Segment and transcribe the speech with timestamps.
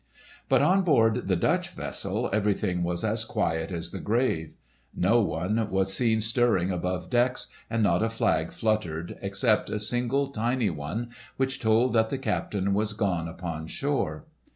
[0.49, 4.55] But on board the Dutch vessel everything was as quiet as the grave.
[4.95, 10.25] No one was seen stirring above decks, and not a flag fluttered except a single
[10.29, 14.25] tiny one which told that the captain was gone upon shore.